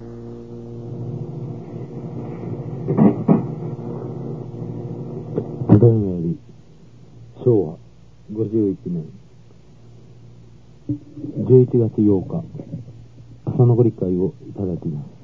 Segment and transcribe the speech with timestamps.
[0.00, 0.06] た
[5.76, 6.38] だいまより
[7.44, 7.76] 昭和
[8.32, 9.20] 51年。
[11.44, 12.44] 11月8日
[13.44, 15.20] 朝のご理解をいただきます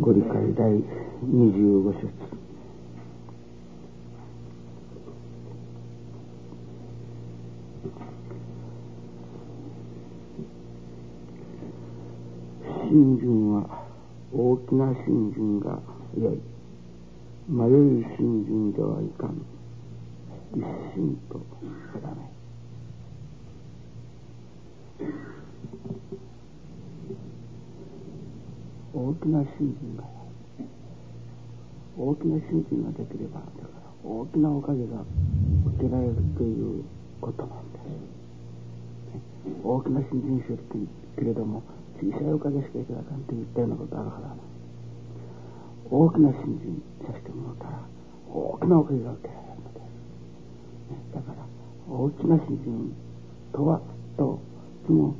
[0.00, 2.08] ご理解第25節
[12.88, 13.84] 信心は
[14.32, 15.78] 大きな信心が
[16.18, 16.40] 良い
[17.46, 17.66] 迷
[18.00, 19.44] い信心ではいかん
[20.54, 20.62] 一
[20.94, 21.38] 心と
[21.92, 22.30] 定め
[28.92, 30.04] 大きな信心が
[31.96, 35.04] 大きな信心ができればだから大きなおかげが
[35.76, 36.82] 受けられるという
[37.20, 37.84] ことなんです
[39.62, 40.58] 大きな信心する
[41.16, 41.62] けれども
[42.00, 44.34] 小さいおかげしかいただかんといったようなことあるはずな
[46.10, 47.86] 大きな信心させてもらったら
[48.26, 49.78] 大きなおかげが受けられるので
[50.90, 51.46] す、だから
[51.86, 52.92] 大きな信心
[53.52, 53.80] とは
[54.18, 54.42] と
[54.82, 55.14] いつも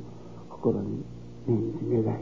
[0.49, 1.05] 心に
[1.47, 2.17] 念じ願い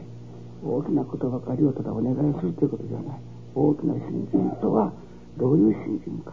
[0.62, 3.20] 大きなことばかりをただお願いするということではない
[3.56, 4.92] 大きな信心とは
[5.36, 6.32] どういう信心か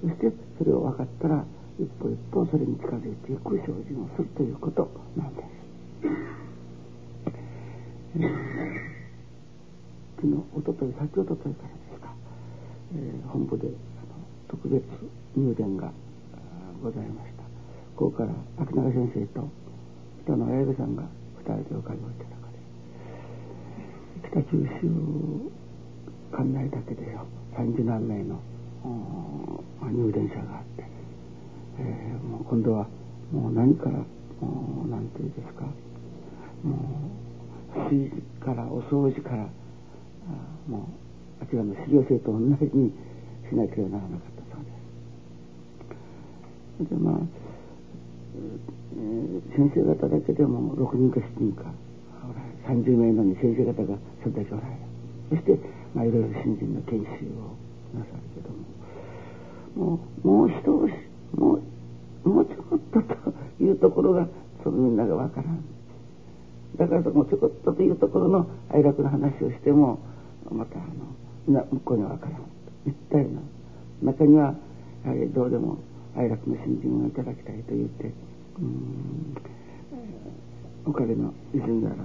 [0.00, 1.44] そしてそれを分かったら
[1.78, 5.48] 一歩一歩それに近づいていく精進をするということなんです。
[10.18, 12.12] 昨日おととい先おとといからですか、
[12.92, 13.76] えー、本部であの
[14.48, 14.82] 特別
[15.36, 15.92] 入電が
[16.82, 17.38] ございました。
[17.94, 18.30] ここから
[18.62, 19.48] 秋永先生と
[20.24, 21.02] 北野綾部さんが
[21.42, 22.48] 2人でおかげをいただか
[24.34, 24.86] れ北九州
[26.30, 27.26] 管内だけでよ
[27.56, 28.40] 30何名の
[29.82, 30.84] 入電車があって、
[31.78, 32.86] えー、もう今度は
[33.32, 33.98] もう何から
[34.40, 35.64] もう何て言うんですか
[36.62, 37.10] も
[37.88, 39.48] う水からお掃除から
[40.68, 40.88] も
[41.40, 42.92] うあちらの修行生と同じに
[43.48, 44.64] しなければならなかったそう
[46.84, 46.90] です。
[46.90, 47.14] でまあ、
[48.34, 51.64] えー、先生方だけでも6人か7人か
[52.66, 54.80] 30名のに先生方がそれだけおられる
[55.30, 55.58] そして、
[55.94, 57.56] まあ、いろいろ新人の研修を
[57.96, 58.50] なさるけど
[59.80, 60.94] ももうもう一押し
[61.34, 61.54] も
[62.24, 64.26] うもうちょこっとというところが
[64.62, 65.64] そのみんながわからん
[66.76, 70.00] だからそのちょこっとというところの哀楽の話をしても
[70.50, 70.82] またあ
[71.46, 72.34] の向こうにはわからん。
[72.86, 73.26] いったよ
[74.02, 74.54] うな中には
[75.04, 75.78] やはりどうでも
[76.16, 78.12] 哀楽の新人をいただきたいと言って
[78.60, 79.36] うん
[80.86, 81.96] おかげの泉なら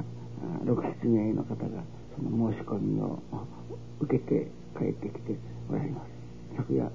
[0.66, 1.84] 67名の方が
[2.16, 3.20] その申し込みを
[4.02, 5.36] 受けて帰ってきて
[5.70, 6.10] おられます。
[6.58, 6.92] 昨夜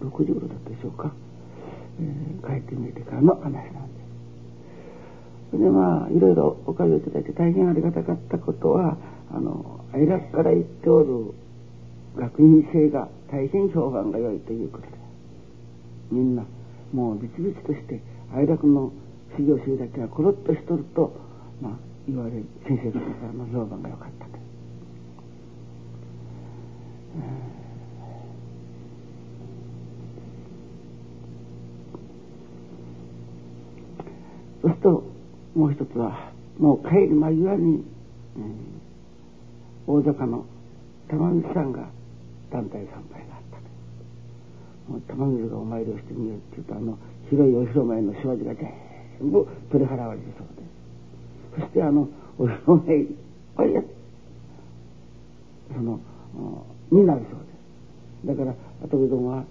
[0.00, 1.12] 6時頃だったでしょうか、
[2.00, 3.62] えー、帰ってみてからの話なん
[3.94, 4.01] です。
[5.52, 8.96] それでまあいろいろおかげいただいて大変ありがたかったことは
[9.30, 11.34] あの愛楽から言っておる
[12.16, 14.92] 学院生が大変評判が良いということで
[16.10, 16.44] みんな
[16.94, 18.00] もうビチビチとして
[18.34, 18.92] 愛楽の
[19.36, 21.14] 修行集だけがコロッとしとると、
[21.60, 21.72] まあ、
[22.08, 24.32] 言われる先生方からの評判が良かったと。
[34.62, 35.11] そうすると
[35.54, 37.84] もう一つはもう帰り間際に、
[38.36, 38.80] うん、
[39.86, 40.46] 大阪の
[41.08, 41.88] 玉水さんが
[42.50, 43.56] 団体参拝があった
[44.88, 44.92] と。
[44.92, 46.98] もう玉水がお参りをしてみようっていうとあの
[47.30, 50.62] 広いお広前の障子が全部取り払われるそうで
[51.60, 52.08] そしてあの
[52.38, 53.08] お風呂へいっ
[53.56, 53.82] ぱいや
[55.74, 56.00] その
[56.90, 57.40] になるそう
[58.26, 58.54] ですだから
[58.86, 59.44] 後部どは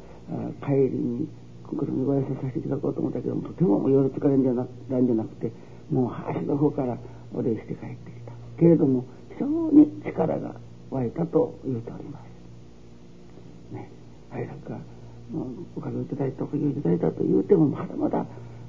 [0.64, 1.28] 帰りに
[1.66, 5.52] 心にご挨拶させていただこうと思ったけどもとても夜疲れんじゃななんじゃなくて
[5.92, 6.98] もう端の方から
[7.34, 8.32] お礼して帰ってきた。
[8.58, 10.56] けれども非常に力が
[10.90, 12.20] 湧いたと言うておりま
[13.72, 13.74] す。
[13.76, 13.90] ね。
[14.30, 14.74] 早く
[15.76, 18.26] おかげいただいたおかげいただいたと言うてもまだまだ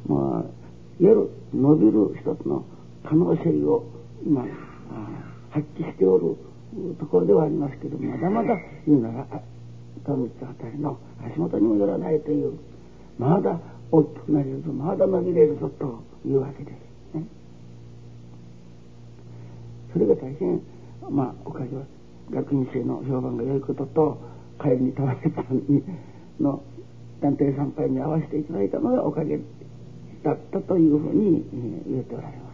[0.07, 0.63] まあ
[1.01, 2.65] 夜伸びる一つの
[3.05, 3.85] 可能性を
[4.25, 4.47] 今
[5.51, 6.37] 発揮しておる
[6.99, 9.27] ところではありますけどまだまだ言うなら
[10.05, 12.59] 富光あたりの足元にもよらないという
[13.19, 13.59] まだ
[13.91, 16.73] 大きくなれるぞまだ伸びれるぞというわけで。
[17.13, 17.27] すね。
[19.93, 20.61] それが大変
[21.11, 21.83] まあおかげは
[22.31, 24.19] 学院生の評判が良いことと
[24.61, 25.83] 帰りに玉井さんに
[26.41, 26.63] の
[27.21, 29.39] 団体参拝に会わせていただいたのがおかげ
[30.25, 31.45] だったというふうに
[31.87, 32.53] 言っておられます。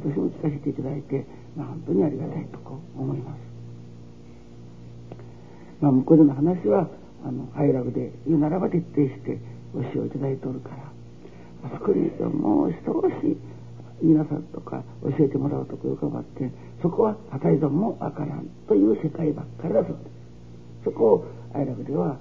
[0.00, 1.26] 私も聞かせていただいて、
[1.56, 3.38] まあ、本当にありがたいとこ思います、
[5.80, 6.88] まあ、向こうでの話は
[7.24, 9.38] あのアイラブで言うならば徹底して
[9.74, 10.76] ご指導いただいておるから
[11.64, 13.36] あそこにもう少し
[14.02, 16.50] 皆さんとか教えてもらうところがあって
[16.82, 20.84] そこは破壊損もわからんという世界ばっかりだそうです。
[20.84, 22.16] そこをアイラブでは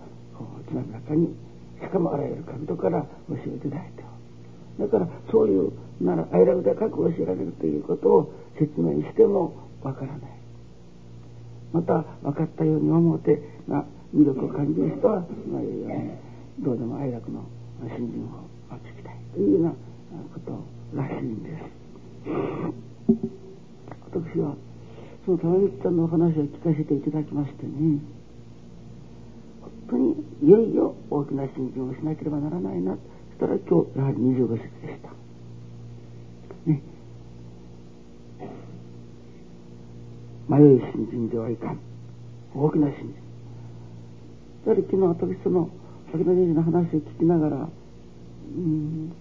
[0.68, 1.36] つまびらかに
[1.82, 4.04] しかもあらゆる角度から教えていただいて
[4.80, 5.72] だからそういう
[6.02, 10.40] ならアイラブで覚悟教えられるということを説明してもわからない。
[11.72, 13.86] また分かったように思うて、まあ、
[14.16, 15.62] 魅力を感じる人は、まあ、
[16.60, 17.44] どうでも愛楽の
[17.96, 19.70] 信心をつきたいというような
[20.34, 21.80] ことをらしいんです
[24.12, 24.56] 私は
[25.26, 28.00] その玉光ちゃんのお話を聞かせていただきましてね。
[29.62, 33.00] 本当にいよいよ大きな信心をしなければならないなそ
[33.34, 35.10] したら今日やはり25節でした。
[36.66, 36.82] ね。
[40.48, 41.80] 迷い信心ではいかん。
[42.56, 43.14] 大きな信心
[44.66, 45.70] やはり昨日私その
[46.12, 47.70] 先の先生の話を聞きながら
[48.56, 49.14] うん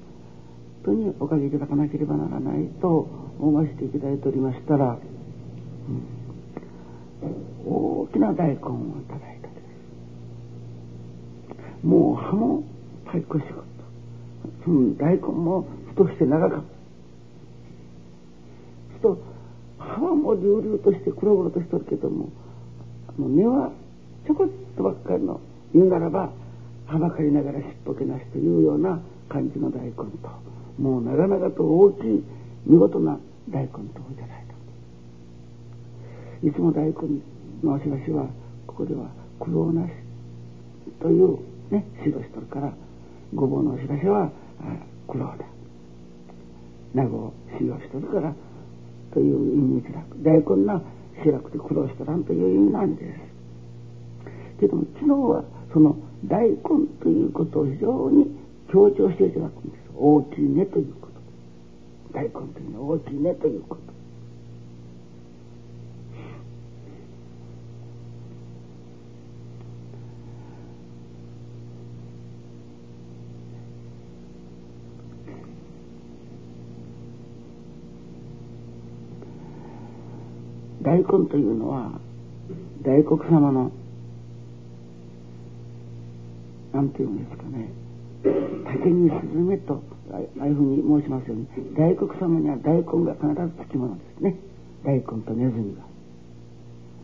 [0.88, 3.06] 当におかげいただかなければならないと
[3.38, 4.96] 思わせていただいておりましたら、う
[7.26, 7.32] ん、
[7.67, 8.61] 大きな大根をい
[9.06, 9.55] ただいたで
[11.82, 11.87] す。
[11.87, 12.62] もう葉も
[13.06, 13.64] 太鼓仕事
[14.64, 16.64] その大根も太して長かった。
[18.96, 19.19] すと
[19.79, 22.31] 葉はもう隆々として黒々としてるけども
[23.08, 23.70] あの根は
[24.26, 25.40] ちょこっとばっかりの
[25.75, 26.31] 言うならば
[26.87, 28.99] はばかりながらしっぽけなしというような
[29.29, 30.58] 感じの大根と。
[30.79, 32.25] もう長々と大きい
[32.67, 33.83] 見事な大根とい
[34.17, 34.29] ただい
[36.43, 36.93] たいつも大根
[37.65, 38.29] の足しは
[38.67, 39.09] ここでは
[39.41, 39.93] 苦労なし
[41.01, 41.39] という
[41.71, 42.73] ね指導しとるから
[43.35, 44.31] ごぼうの足しは
[45.09, 45.45] 苦労だ
[46.95, 48.35] 名護を使用しとるから
[49.13, 50.81] という意味に開く大根な
[51.25, 56.57] 白くて苦労しとらんという意味なんですけども昨日はその大根
[57.03, 58.27] ということを非常に
[58.71, 59.78] 強調していただくんです。
[59.99, 62.15] 大きいねということ。
[62.15, 63.99] 大根というのは大きいねということ。
[80.83, 82.00] 大根というのは
[82.83, 83.73] 大黒様の
[86.73, 87.88] 何て言うんですかね。
[88.23, 93.29] 竹にスズメとああいうふうに申しますように大黒様には大根が必
[93.59, 94.37] ずつきものですね。
[94.85, 95.82] 大根とネズミが。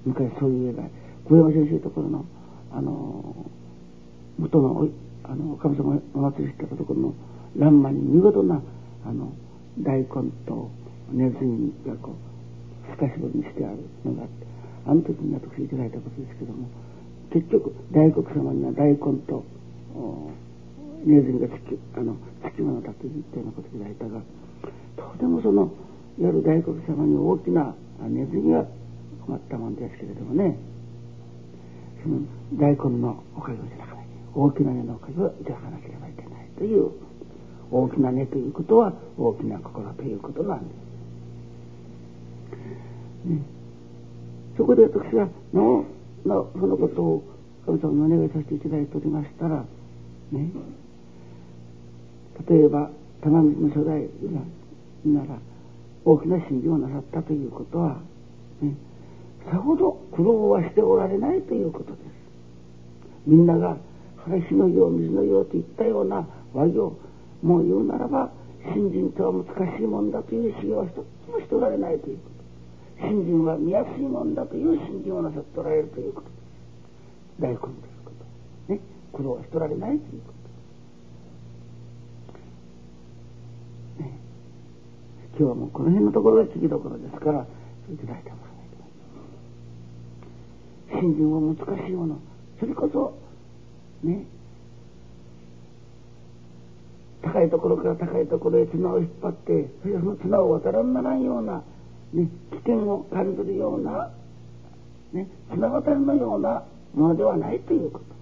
[0.05, 0.82] 昔そういう絵が
[1.25, 2.25] 小山先生ところの
[2.72, 3.34] あの
[4.38, 4.88] 元の
[5.25, 7.14] あのおかみ様お祭りしてたところの
[7.56, 8.60] 欄間に見事な
[9.06, 9.32] あの
[9.78, 10.06] 大根
[10.46, 10.70] と
[11.12, 14.46] ネズミがこう透かし彫りにしてあるのがあって
[14.87, 16.69] あの時に私いただいたことですけども
[17.32, 19.44] 結局大黒様には大根と
[21.05, 24.21] ネズミがつきあのつきものだといったようなことでいただいたが
[25.12, 25.71] とてもその
[26.19, 27.75] いわゆる大黒様に大きな
[28.09, 28.65] ネズミが
[29.27, 30.56] 困ったもんですけれどもね。
[32.03, 32.20] その
[32.55, 34.06] 大根のおかげをいただかない。
[34.34, 36.91] 大きな根のおかげをいただかなければいけないという
[37.70, 40.75] 大きな根ということは大きな心ということなんで
[43.25, 43.29] す。
[43.29, 43.41] ね、
[44.56, 45.84] そこで私はの
[46.27, 47.25] のそのことを
[47.65, 49.65] 神様にお願いさせていただいておりましたら
[50.31, 50.51] ね。
[52.48, 52.91] 例えば
[53.22, 54.08] 玉水の初代
[55.06, 55.38] なら
[56.05, 57.98] 大きな信心をなさったということは、
[58.60, 58.74] ね、
[59.50, 62.03] さほど苦労はしておられないということです。
[63.26, 63.76] みんなが
[64.26, 66.96] 火のよう水のようといったような和行
[67.43, 68.31] もう言うならば
[68.72, 70.96] 信心とは難しいもんだという修行は一つ
[71.31, 72.22] もしておられないというこ
[73.00, 73.06] と。
[73.08, 76.29] 信心は見やすいもんだという信心をなさっておられるということ。
[76.29, 77.72] です大根という
[78.05, 78.12] こ
[78.69, 78.72] と。
[78.74, 78.81] ね
[79.12, 80.44] 苦労はしておられないということ。
[85.36, 87.44] 今日はもうこの辺のところが聞きどころですから
[87.93, 88.56] いただいてもらわ
[90.93, 92.19] ないと信心は難しいもの
[92.60, 93.19] それこそ
[94.06, 94.24] ね
[97.22, 101.62] 高いところから高いところへ綱を引っ張ってそれその綱を渡らんならんような、
[102.12, 104.10] ね、危険を感じるような、
[105.12, 106.62] ね、綱渡りのような
[106.94, 108.14] ものではないということ。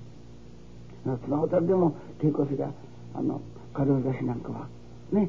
[1.05, 2.73] 綱渡りでも稽古すりゃ
[3.15, 3.41] あの
[3.75, 4.69] 軽指しなんかは
[5.11, 5.29] ね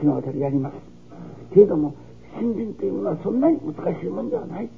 [0.00, 0.89] 綱渡りやります。
[1.52, 1.94] けれども
[2.38, 4.68] 信心というものはそんなに難しいもんではない。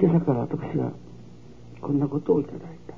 [0.00, 0.92] 今朝から私は
[1.80, 2.94] こんなことをいただいた。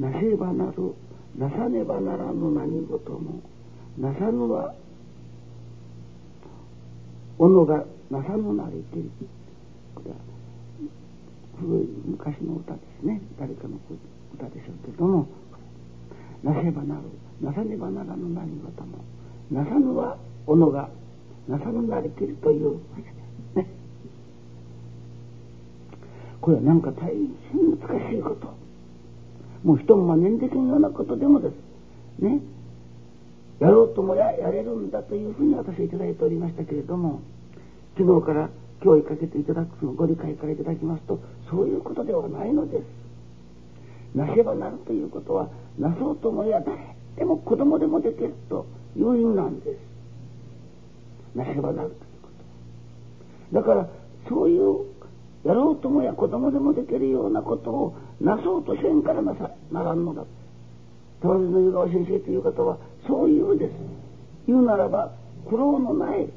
[0.00, 0.94] なせばなる、
[1.36, 3.40] なさねばならぬ何事も、
[3.98, 4.74] なさぬは、
[7.38, 9.10] おのがなさぬなりている。
[11.62, 13.20] 古い昔の歌ですね。
[13.38, 13.78] 誰かの
[14.34, 15.26] 歌でしょうけども、
[16.42, 17.02] なせばなる、
[17.40, 18.98] なさねばならぬ何事も、
[19.50, 20.88] なさぬはおのが
[21.48, 23.66] なさぬなりきるというわけですね。
[26.40, 28.52] これはなんか大変難しいこと。
[29.62, 32.22] もう人も真似できるようなことでもです。
[32.22, 32.40] ね。
[33.60, 37.20] やろうともややれるんだというふうに私はいいておりましたけれども、
[37.96, 38.50] 昨日から
[38.84, 41.20] 今日かけていただくのご理解からいただきますと、
[41.50, 42.84] そういうことではないのです。
[44.16, 45.48] なせばなるということは、
[45.78, 46.76] なそうともや誰
[47.16, 51.36] でも子供でもできるという意味なんです。
[51.36, 52.28] なせばなるというこ
[53.52, 53.60] と。
[53.60, 53.88] だから、
[54.28, 54.92] そういう
[55.44, 60.24] やろうともや子供でもできるようなことをなそうとせんからなさならんのだ。
[61.20, 63.72] 玉水の湯川先生という方はそう言うです。
[64.46, 65.12] 言うならば
[65.48, 66.28] 苦労のない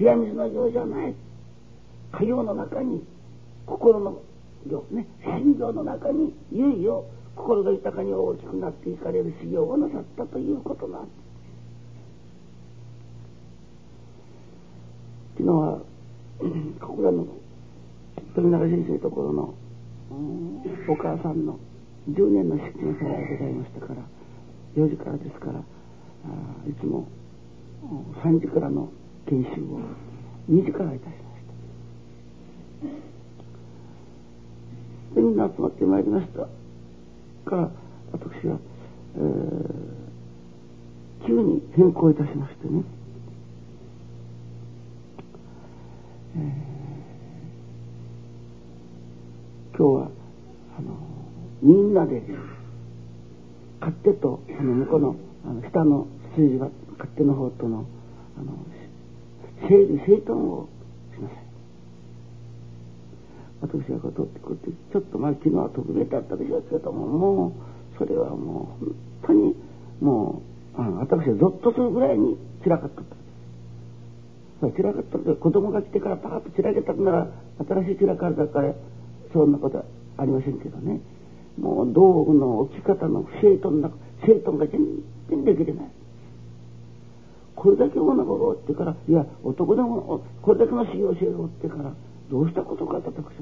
[0.00, 1.14] 冷や水の行じゃない
[2.12, 3.02] 火曜の中に
[3.66, 4.22] 心の
[4.90, 7.04] ね心情の中にいよいよ
[7.36, 11.28] 心が豊かに大きくなっていかれる修行をなさったということなんです。
[15.38, 15.80] 昨日は
[16.80, 17.26] ここらの
[18.34, 19.54] 富永先生ところの
[20.88, 21.60] お母さんの
[22.10, 24.02] 10年の式のさでございましたから
[24.76, 25.62] 4時からですからい
[26.80, 27.06] つも
[28.24, 28.90] 3時からの
[29.28, 29.80] 研修を
[30.50, 31.18] 2時からいたしまし
[35.14, 35.16] た。
[35.16, 36.48] でみんな集まってまいりました。
[37.48, 37.70] から
[38.12, 38.58] 私は、
[39.16, 39.22] えー、
[41.26, 42.82] 急に変更いたしましてね、
[46.36, 46.78] えー
[49.78, 50.10] 今日は
[50.76, 50.98] あの
[51.62, 52.20] みんなで
[53.78, 56.68] 勝手とあの向こうのあの下の数字は
[56.98, 57.86] 勝手の方との
[58.36, 58.58] あの
[59.66, 60.68] 整理整頓を
[61.16, 61.38] しなさい
[63.60, 68.94] 私がこう取ってくってちょっとまあ昨日は特別だったでしょうけどももうそれはもう本
[69.26, 69.54] 当に
[70.00, 70.42] も
[70.76, 73.02] うあの私はゾッとするぐらいに散らかった。
[73.02, 73.18] った
[74.60, 78.74] 散らかったって子供が来てからパーッと散らけたくなら新しい散らかるだから
[79.32, 79.84] そんなことは
[80.18, 81.00] ありませんけどね。
[81.60, 83.90] もう道具の置き方の整頓な
[84.24, 84.80] 整頓が全
[85.28, 85.90] 然できてない。
[87.58, 91.92] これだけ女心をってからいや男でもこれだけの修行性をってから
[92.30, 93.34] どうしたことかと私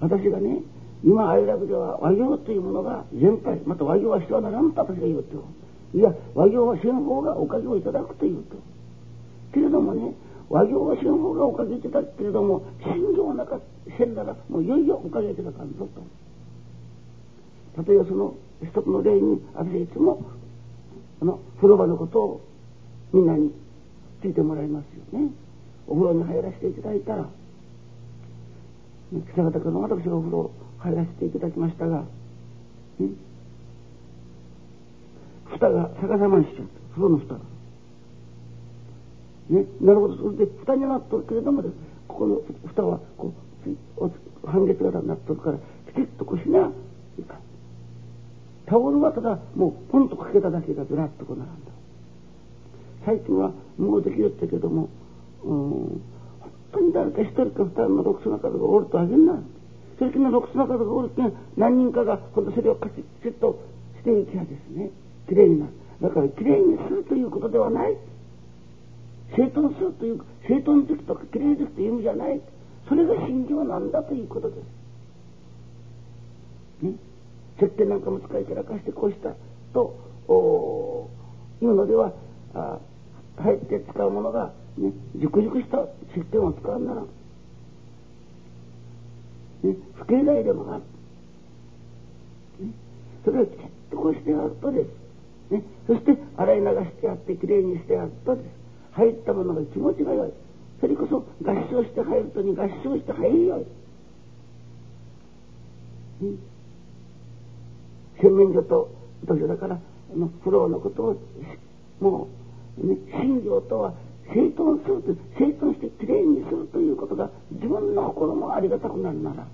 [0.00, 0.58] 私がね
[1.04, 5.44] 今愛楽では和行というものが全体また和行は必要ならんと私が言うと。
[5.94, 8.56] いや和行は先方がおかげをいただくというと。
[9.52, 10.14] けれどもね
[10.48, 13.60] 和行は信方がおかげいただくけれども信行なか
[13.96, 16.02] せんならもういよいよおかげいただかんぞと。
[17.82, 20.24] 例えその一つの例に私いつも
[21.20, 22.40] あの風呂場のことを
[23.12, 23.52] みんなに
[24.22, 25.30] 聞いてもらいますよね。
[25.86, 27.28] お風呂に入らせていただいたら
[29.32, 32.04] 北方君の私がお風呂入らせていただきましたが、
[35.44, 37.40] 蓋が逆さまにしちゃった風呂の蓋が。
[39.50, 40.16] ね、なるほど。
[40.16, 41.62] それで蓋になっとるけれども
[42.08, 43.32] ここの蓋はこ
[43.66, 44.10] う
[44.46, 46.70] 半月型になっとるからきちっとこうしな
[47.18, 47.38] いか。
[48.66, 51.70] タオルはただもうポンとかけただけがずらっとこう並んだ。
[53.04, 54.88] 最近はもうできるってけども
[55.44, 56.02] うん
[56.40, 59.38] 本当に誰か一人か二人の六スナカドがおるとあげんな
[59.98, 61.22] それきの六スナカドがおるって
[61.56, 63.60] 何人かが今度それをカチッと
[63.98, 64.90] していきゃですね
[65.28, 65.72] きれいになる。
[66.02, 67.96] だからきれいにするということではない。
[69.36, 72.40] 整頓するという整頓的とかきれいですという意味じゃない。
[72.88, 74.56] それが信条なんだということで
[76.82, 76.84] す。
[76.84, 76.92] ね、
[77.56, 79.34] 石鹸なんかも使い散らかしてこうした
[79.72, 79.96] と
[81.60, 82.12] いうのでは
[82.54, 82.78] あ
[83.38, 85.78] 入って使うものが、ね、熟熟した
[86.12, 87.06] 石鹸を使うなら、ね、
[89.94, 90.76] 不敬罪でもあ
[92.58, 92.72] る、ね、
[93.24, 94.88] それをきちっとこうしてやるとです、
[95.54, 98.46] ね、そして洗い流してやってきれいにしてやるとです。
[98.92, 100.32] 入ったものが気持ちが良い。
[100.80, 103.64] それこそ合唱して入るとに合唱して入るよい、
[106.22, 106.38] うん、
[108.24, 108.88] 洗面所と
[109.26, 111.16] 私だからあのフローのことを
[112.00, 112.28] も
[112.78, 113.94] う、ね、信条とは
[114.32, 119.46] 整頓すると整頓してきれいにするということが自分の心もありがたくなるなら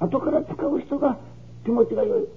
[0.00, 1.18] 後から使う人が
[1.64, 2.28] 気持ちが良い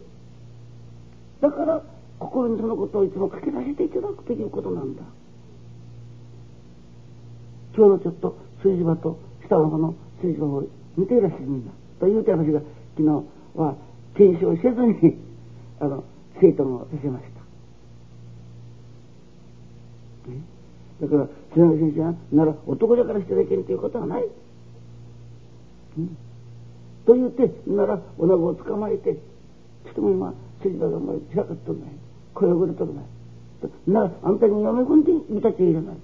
[1.42, 1.82] だから
[2.20, 5.02] 心にそのことをいつも書き出していただくということなんだ。
[7.76, 9.18] 今日のちょっと炊事場と
[9.48, 10.62] 下の方の水の方
[10.98, 12.60] 見ていらっしゃるんだと言うて私が
[12.96, 13.06] 昨日
[13.56, 13.76] は
[14.16, 15.31] 検証せずに
[15.82, 16.04] あの
[16.40, 17.32] 生徒をさせました。
[20.30, 20.38] ね、
[21.02, 24.26] だから津波先生はなら男だからしてだけんということはない。
[25.98, 26.18] うん、
[27.06, 31.90] と言ってなら女子を捕まえてちょっとも今筋場がもう開かっとるない
[32.36, 33.06] 声をぐれとるない。
[33.88, 35.96] ならあんたに嫁込んで見たっていいじゃない。
[35.96, 36.02] か。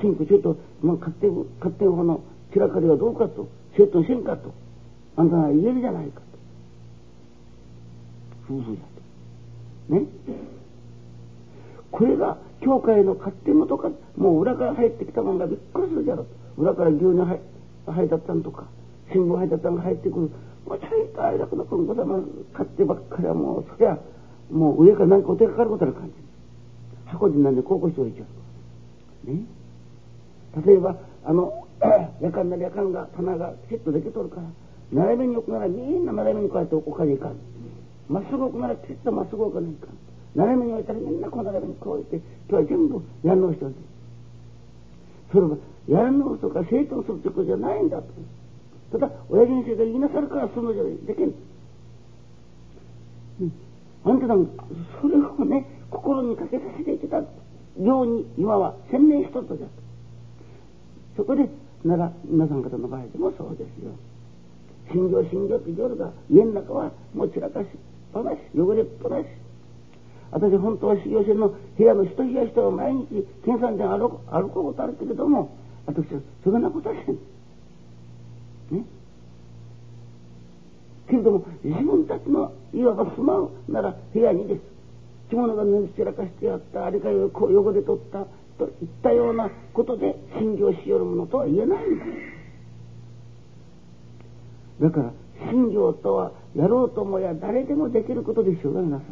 [0.00, 2.20] ちんこちょっと、まあ、勝手勝手方の
[2.52, 4.52] 散らかりはどうかと生徒のせんかと。
[5.14, 6.26] あんたが言えるじゃないかと。
[8.54, 8.91] 夫婦だと
[9.88, 10.06] ね。
[11.90, 16.26] これが教会の勝手元かもう裏から入ってきたもんがびっくりするじゃろ。
[16.56, 17.24] 裏から牛乳
[17.86, 18.64] 入ったったんとか
[19.12, 20.30] 新聞入ったったんが入ってくる。
[20.66, 22.22] もうちょいとあれだけのこの子様
[22.52, 23.98] 勝手ばっかりはもうそりゃ
[24.50, 26.12] もう上から何かお手がかかることな感じ。
[27.06, 28.24] 箱でなんで高校生をいちゃ
[29.26, 29.30] う。
[29.30, 29.40] ね。
[30.64, 31.66] 例えばあの
[32.20, 34.42] 夜間なり夜間が棚がセットできとるから
[34.92, 37.36] 斜めに置くならみんな斜めにこうやって置かねえかん
[38.08, 39.92] まっすぐ置くならきっとまっすぐ置かねえか
[40.34, 43.66] 斜めに置いたらみんなこう斜めにこう置いて今日は全部やんのをして
[45.32, 45.56] それは
[45.88, 48.04] やんのとか正当するってことじゃないんだと。
[48.92, 51.34] ただ親父先生が言いなさるからそのじゃできん、
[53.40, 53.52] うん、
[54.04, 54.46] あんたなん
[55.00, 57.26] それをね心にかけさせていただ
[57.80, 59.66] ように今は千年一つじゃ
[61.16, 61.48] そこで
[61.84, 63.90] なら皆さん方の場合でもそうですよ。
[64.92, 67.66] 信行信行って夜が家の中はもう散らかし
[68.12, 69.26] ぱなし汚れっぱなし
[70.30, 77.14] 私本当は修行船の部屋の一部屋一部毎日検査で歩歩くことあるけれども私はそんなことはせん。
[78.78, 78.84] ね？
[81.08, 84.60] けれども自分たちのいわば住まうなら部屋にです
[85.28, 88.26] 着物が脱ぎ散らかしてやったあれかよこう汚れとった
[88.58, 92.04] といったようなことで信行しよるものとは言えないんだ
[94.88, 95.12] だから
[95.50, 99.04] 信行とはやろうともや誰でもできることでしょうが皆さ。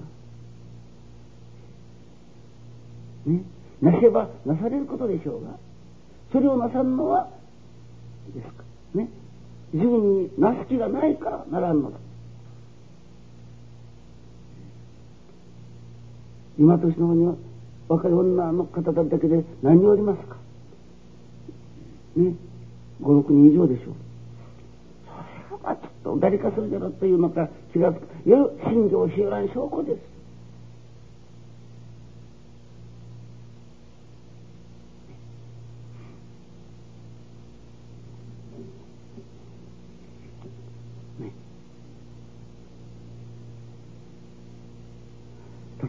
[3.26, 3.36] ん。
[3.36, 3.44] ね。
[3.80, 5.56] なせばなされることでしょうが。
[6.32, 7.28] それをなさるのは
[8.34, 8.64] ですか。
[8.94, 9.08] ね。
[9.72, 11.98] 自分になす気がないからならんのだ。
[16.58, 17.34] 今年の方には
[17.88, 20.36] 若い女の方だけで何人おりますか。
[22.16, 22.34] ね。
[23.00, 24.10] 56人以上でしょう。
[25.62, 27.94] あちょっと誰かするじゃろというのか違ういわ
[28.27, 30.11] ゆる信条集団証拠です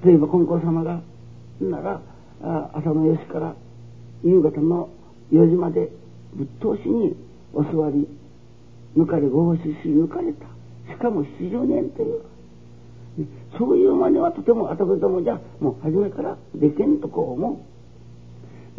[0.03, 1.01] 例えば金光様が
[1.59, 2.01] なら
[2.73, 3.53] 朝の4時から
[4.23, 4.89] 夕方の
[5.31, 5.89] 4時まで
[6.33, 7.15] ぶっ通しに
[7.53, 8.07] お座り
[8.97, 10.45] 抜かれご奉仕し抜かれた。
[10.91, 12.21] しかも70年という。
[13.57, 17.65] そういう真似はとても後ともじゃもう初めからできんとこう思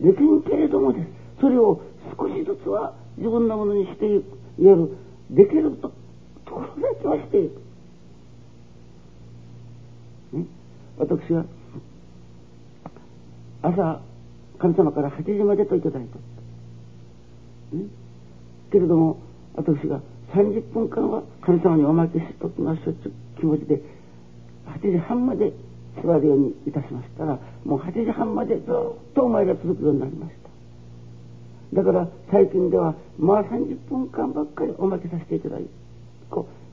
[0.01, 0.03] う。
[0.03, 1.07] できんけれどもです。
[1.41, 1.83] それを
[2.19, 4.97] 少しずつは自分のものにしていくいわゆる
[5.31, 5.93] できると
[6.45, 7.63] ところだけはしていく、
[10.37, 10.47] ね、
[10.99, 11.45] 私は
[13.63, 14.01] 朝
[14.59, 16.17] 神様から8時までといただいた、
[17.77, 17.85] ね、
[18.71, 19.19] けれども
[19.55, 20.01] 私が
[20.35, 23.81] 30分間は神様におまけしときましょうという気持ちで
[24.81, 25.53] 8時半まで
[26.03, 28.65] 座るようにいたしましたらもう8時半までずっ
[29.15, 30.33] とお前が続くようになりまし
[31.73, 31.77] た。
[31.77, 35.69] だから最近ではまあ30分間ばっかりおまけさせていただいて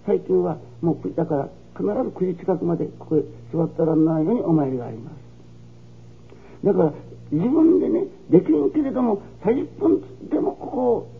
[0.05, 3.21] 最近はもうだから必ず9時近くまでここへ
[3.53, 6.65] 座ったらないようにお参りがあります。
[6.65, 6.93] だから
[7.31, 11.18] 自分でねできんけれども30分でもここを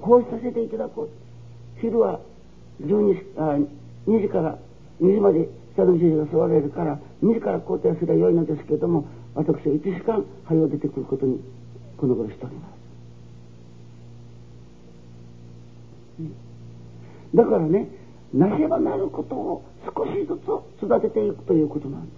[0.00, 1.08] 奉仕させていただこう
[1.80, 2.20] 昼は
[2.82, 3.58] 12あ
[4.06, 4.58] 2時から
[5.00, 11.40] 2時まで下の先生が座られるから2時から交代すればよいのですけれども私は1時間早う出てくることに
[11.96, 12.74] この頃しております。
[17.34, 17.88] だからね
[18.32, 22.14] なせばなることを少しずつ育てていくということなんです。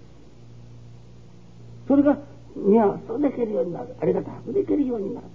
[1.87, 2.17] それが
[2.55, 5.27] 見合わせとできるようになるありがたくできるようになる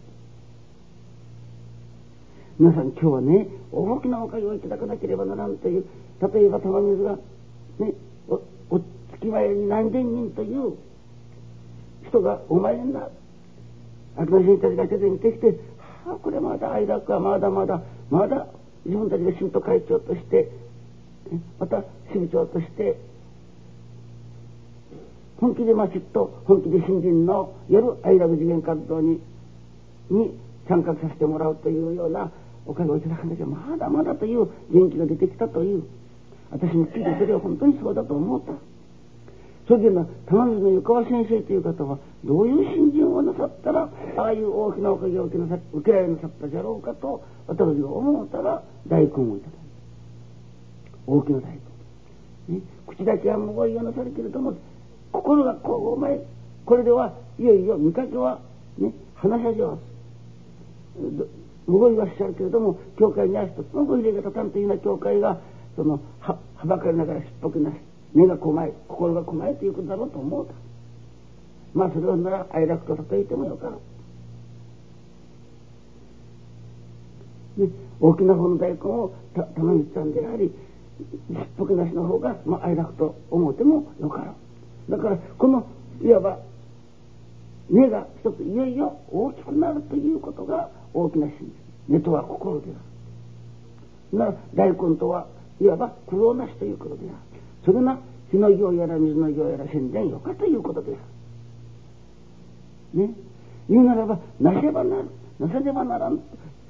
[2.58, 5.84] 皆さん今日はね大きなおかげをいただかなければならんという
[6.20, 7.16] 例えば玉水が
[7.78, 7.94] ね
[8.28, 8.34] お
[8.70, 8.80] お
[9.12, 10.76] 月前に何千人という
[12.08, 13.06] 人がお参りになる
[14.18, 15.46] 秋の人たちが出てきてきて
[16.04, 18.46] はあこれまだ間かまだまだまだ
[18.84, 20.50] 自分たちが信徒会長として
[21.58, 22.96] また支部長として
[25.40, 29.20] 本気でましっと本気で新人の夜愛楽次元活動に
[30.10, 30.38] に
[30.68, 32.30] 参画させてもらうというような
[32.66, 35.84] おかげをいただかなきゃまだまだという元気が出てきたという。
[36.50, 38.52] 私も聞いてそれは本当にそうだと思った。
[39.66, 49.62] それでの玉水の湯川先生という方はどういう信心をなさったらああいう大きなおかげを受けなさ受けられなさったじゃろうかと私が思ったら大根をいただいた。
[51.06, 51.58] 大きな大
[52.48, 54.54] 根、ね、口だけはもう言わなさるけれども
[55.12, 56.20] 心がこうお前
[56.64, 58.40] これではいよいよ見かけは
[58.78, 59.78] ね話し上
[60.98, 61.28] む
[61.66, 65.38] ごいはしちゃうけれども教会には一つのご入れ方たたんというような教会が
[65.76, 67.76] そのははばかりながらしっぽくなし
[68.14, 70.54] 目がこまい心がこまいということだろうと思うた
[71.74, 73.80] まあそれはなら哀楽と例えてもよかろ
[77.58, 77.70] う、ね、
[78.00, 80.52] 大きな方の大根をた玉道さんでありし
[81.34, 84.34] っぽくなしの方が、まあ、哀楽と思うてもよかろ
[84.88, 84.90] う。
[84.90, 85.66] だからこの
[86.02, 86.38] いわば
[87.70, 91.52] 目が一ついよいよ大きくなるということが大きな真実
[91.88, 94.18] 目とは心である。
[94.18, 95.26] な大根とは
[95.60, 97.16] いわば苦労なしということである。
[97.64, 97.98] それが
[98.30, 100.96] 火の行やら水の行やら宣伝よかということであ
[102.94, 103.06] る。
[103.06, 103.14] ね。
[103.68, 106.20] 言うならばなせばなるなさねばならん。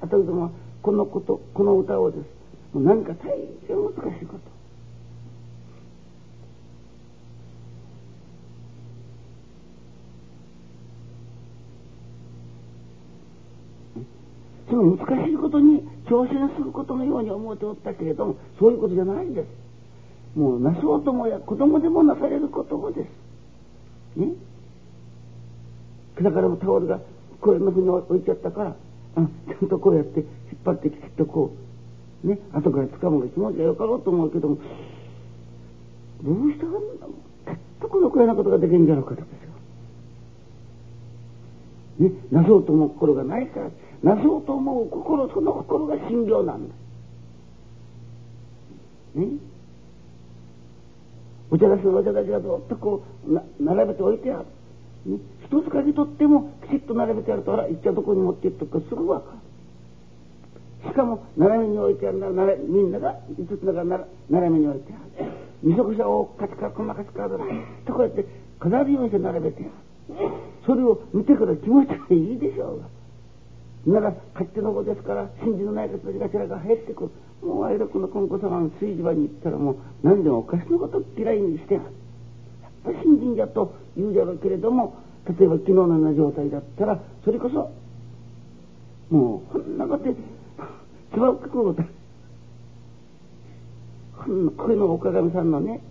[0.01, 2.25] あたりどもこのことこの歌をです。
[2.75, 4.52] 何か大変難しいこと。
[14.73, 19.47] その難しいことに挑戦することのように思っておったけれどもそういうことじゃないんです。
[20.35, 24.19] もうなそうともや子供でもなされることもです。
[24.19, 24.33] ね？
[26.19, 26.99] だからもタオルが
[27.39, 28.75] こういうふうに置いちゃったから
[29.15, 30.27] あちゃんとこうやって引っ
[30.65, 31.53] 張ってきちっとこ
[32.23, 32.39] うね？
[32.51, 34.61] 後から掴むが気持ちがよかろうと思うけどもど
[36.31, 36.89] うしてあんなもん
[37.45, 39.21] たったこのくらいなことができるんじゃろうかと。
[41.99, 46.75] ね、なそうと思う心がないからなそうと思う心その心が信行なんだ。
[49.15, 49.27] ね
[51.51, 54.45] お茶出しのお茶出しがずっとこうな並べておいてある。
[55.05, 59.31] ね、一つかけ取ってもきちっと並べてあるとあら一体どこに持っていっとくかすぐわか
[60.83, 60.89] る。
[60.89, 63.83] しかも斜めに置いてあるならみんなが五つのが
[64.29, 65.31] 斜めに置いてある。
[65.61, 67.45] 二足車をカチカ細かちかずら
[67.85, 68.25] とこうやって
[68.59, 69.63] 飾るようにして並べて
[70.09, 70.27] ある。
[70.65, 72.79] それを見てから気持ちがいいでしょ
[73.85, 73.91] う。
[73.91, 73.99] が。
[73.99, 77.09] なら勝手の子ですから信じのない方たちが寺が入ってくる。
[77.45, 81.83] もう愛楽の金庫様の炊事場に行ったらもう何でもおかしなこと嫌いにしてやっ
[82.85, 84.95] ぱり信心じゃと言うじゃろうけれども
[85.27, 87.69] 例えば昨日のような状態だったらそれこそ
[89.13, 90.15] もうこんなことで
[91.13, 91.83] つばをかくこと
[94.57, 95.81] これのお鏡さんのね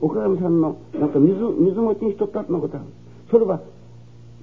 [0.00, 2.86] お鏡さんのなんか水水持ちにしとったってのことある。
[3.30, 3.60] それは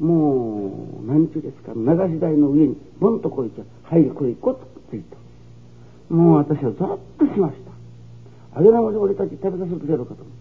[0.03, 1.81] もう何ちゅうですか流
[2.13, 5.15] し台の上にボンとこいちゃはいこれ一個ついた。
[6.13, 7.55] もう私はざっとしまし
[8.51, 8.59] た。
[8.59, 10.35] あげなもで俺たち食べさせるやろうかと思っ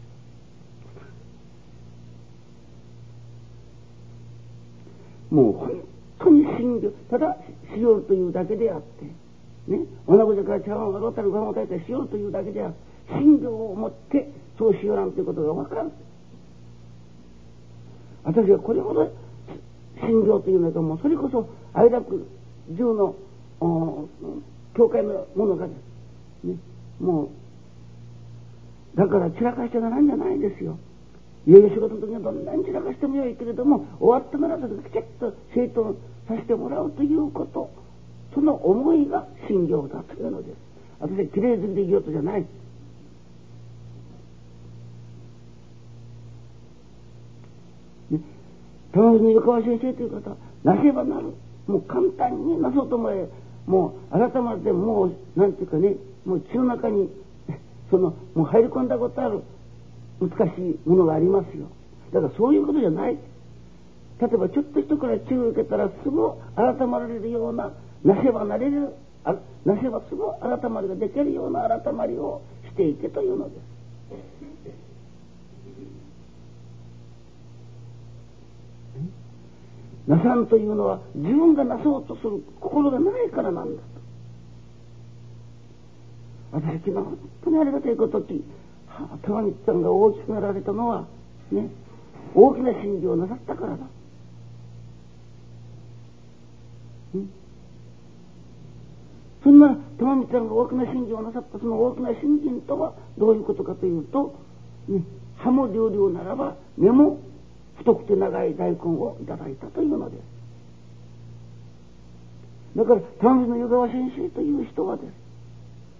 [5.30, 5.34] て。
[5.34, 5.80] もう本
[6.18, 7.36] 当に信行ただ
[7.72, 9.04] しようというだけであって
[9.68, 9.86] ね。
[10.08, 12.76] 女子から茶碗がろうたるご飯を炊いてしようというだけであって
[13.16, 15.90] 信行を持ってそうしようなんていうことが分かる。
[18.24, 19.21] 私はこれほど
[20.06, 22.26] 信条というのともそれこそ愛楽
[22.76, 23.16] 中の
[24.76, 25.72] 教会のものがで
[26.42, 26.46] す。
[26.46, 26.56] ね。
[27.00, 27.28] もう
[28.96, 30.78] だから散らかしてならんじゃないですよ。
[31.46, 35.96] いよいよ仕事の時にはどんなに散らかしてもよいけれども終わったならそれきちっと正当
[36.28, 37.70] させてもらうということ。
[38.34, 40.56] その思いが信条だというのです。
[41.00, 42.46] 私はきれいずりでいようとじゃない。
[48.92, 50.06] 玉水の湯川先生とい。
[50.06, 51.34] う方なせばなる
[51.66, 53.28] もう簡単になそうと思え
[53.66, 57.08] もう改まってもうなんていうかねもう血の中に
[57.90, 59.42] そのもう入り込んだことある。
[60.20, 61.66] 難しいものがありますよ。
[62.12, 63.18] だからそういうことじゃない。
[64.20, 67.72] 例えばちょっと人から注意を受けたらすぐ改まられるような
[68.04, 68.94] なせばなれる
[69.64, 73.71] なせばすぐ改まりができるような改まりをしていけというのです。
[80.06, 83.92] なさんというのは自分がなそうとする心がないからなんだと。
[86.52, 88.44] 私昨日本当にありがたいことき、
[88.88, 91.06] は、玉道さんが大きくなられたのは、
[91.50, 91.70] ね、
[92.34, 93.86] 大きな信条をなさったからだ。
[99.42, 104.38] そんな玉道さんが大きな信条をなさったその大きな信心とはどういうことかというと、
[104.88, 105.02] ね、
[105.36, 107.18] 歯も両々ならば目も
[107.82, 110.22] 太くて長い大根をいただいたというのです。
[112.76, 115.02] だから玉水の湯川先生という人はで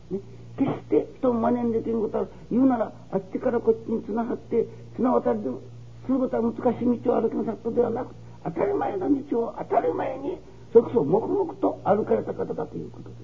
[0.08, 0.20] す、ね、
[0.56, 4.66] 決して人を真似んでということは言うならあっちからこっちにつながって
[4.96, 5.60] 綱渡りでも
[6.06, 8.14] することは難しい道を歩きなさったではなく
[8.44, 10.38] 当たり前の道を当たり前に
[10.72, 13.18] それこそ黙々と歩かれた方だということです。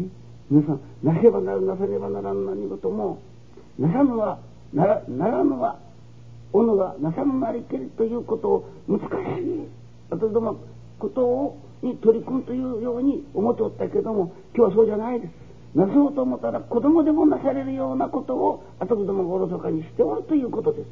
[0.00, 0.08] ね、
[0.50, 3.20] 皆さんなせばなるなさねばならん何事も
[3.78, 4.38] なさぬは
[4.72, 5.78] ならならぬは
[6.52, 9.04] おのがなさぬなりけりということを難し
[9.40, 9.68] い
[10.10, 10.56] 私ども
[10.98, 15.30] ことをに取り組むというように思っておったけども今日はそうじゃないです。
[15.74, 20.86] なそうと思ったら子供でもなされるようなことを後どもがおろそかにしておるということです。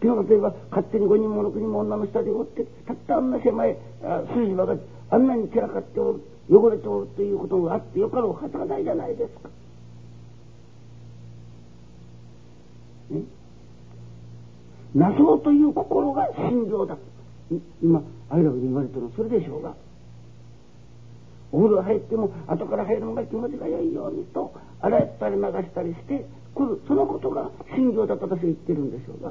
[0.00, 3.76] 今日例えば勝手に5人も6人も女の下でおってたったあんな狭い
[4.34, 9.50] 筋ばかりあんなに散らかっておる汚れておるということがあってよかろうはたがないじゃないですか。
[13.10, 13.22] ね、
[14.94, 16.96] なそうという心が心情だ。
[17.82, 19.02] 今あいらで言われてる。
[19.02, 19.74] のそれでしょうが。
[21.50, 26.82] お風呂入っても後から入るのが気持ちが良いようにと洗ったり流したりして来る。
[26.86, 29.30] そのことが心情だと私は言ってるんでしょうが。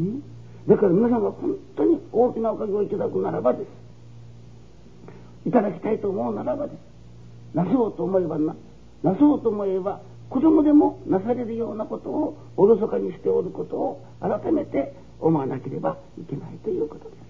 [0.00, 0.22] ん？
[0.68, 6.76] だから皆さんが本当に大きなおかげをいただくならばですいただきたいと思うならばです
[7.54, 8.56] なそうと思えばな
[9.02, 10.00] なそうと思えば
[10.30, 17.24] 子供でもなされるようなことをおろそかにしておることを改めて思わなければいけないということです。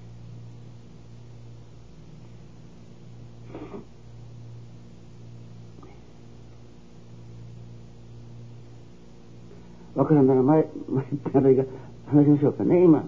[9.95, 11.65] わからんなら前、前あれが
[12.07, 13.05] 話しましょうかね、今。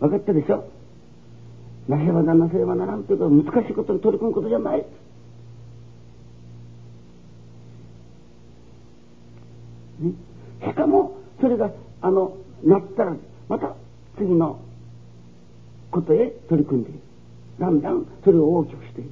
[0.00, 0.64] 分かったでしょ？
[1.88, 4.86] なせばななせればならんというか難しいことに取り組むことじゃない。
[10.00, 10.12] ね、
[10.66, 13.16] しかもそれがあのなったら
[13.48, 13.74] また
[14.16, 14.60] 次の
[15.90, 17.00] ことへ取り組んでいる。
[17.58, 19.10] だんだんそれを大きくしている。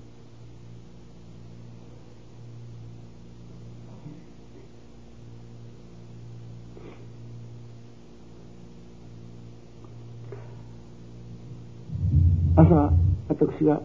[12.58, 12.92] 朝
[13.28, 13.80] 私が